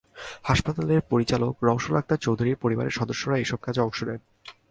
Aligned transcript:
হাসপাতালের 0.43 1.01
পরিচালক 1.09 1.53
রওশন 1.63 1.93
আক্তার 1.95 2.23
চৌধুরীর 2.25 2.61
পরিবারের 2.61 2.97
সদস্যরা 2.99 3.35
এসব 3.37 3.59
কাজে 3.61 3.81
অংশ 3.81 3.99
নেন। 4.03 4.19